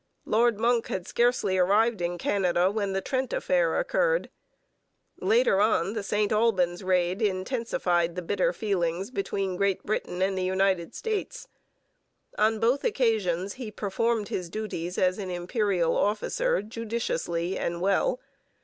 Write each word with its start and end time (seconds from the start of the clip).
Lord 0.25 0.59
Monck 0.59 0.87
had 0.87 1.05
scarcely 1.07 1.59
arrived 1.59 2.01
in 2.01 2.17
Canada 2.17 2.71
when 2.71 2.93
the 2.93 3.01
Trent 3.01 3.31
Affair 3.33 3.77
occurred. 3.77 4.31
Later 5.19 5.61
on 5.61 5.93
the 5.93 6.01
St 6.01 6.31
Albans 6.31 6.83
Raid 6.83 7.21
intensified 7.21 8.15
the 8.15 8.23
bitter 8.23 8.51
feelings 8.51 9.11
between 9.11 9.57
Great 9.57 9.83
Britain 9.85 10.23
and 10.23 10.35
the 10.35 10.41
United 10.43 10.95
States. 10.95 11.47
On 12.39 12.59
both 12.59 12.83
occasions 12.83 13.53
he 13.61 13.69
performed 13.69 14.29
his 14.29 14.49
duties 14.49 14.97
as 14.97 15.19
an 15.19 15.29
Imperial 15.29 15.95
officer 15.95 16.63
judiciously 16.63 17.55
and 17.55 17.79
well. 17.79 18.19